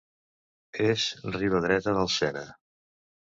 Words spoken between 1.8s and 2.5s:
del Sena.